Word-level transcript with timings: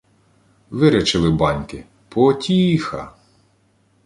Вирячили 0.71 1.29
баньки— 1.31 1.85
по-о-ті-і-іха! 2.09 3.13